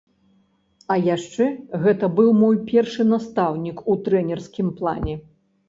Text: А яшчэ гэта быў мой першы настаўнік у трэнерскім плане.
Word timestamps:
А 0.95 0.95
яшчэ 1.15 1.45
гэта 1.83 2.09
быў 2.21 2.33
мой 2.41 2.55
першы 2.71 3.07
настаўнік 3.13 3.87
у 3.93 3.99
трэнерскім 4.09 4.77
плане. 4.83 5.15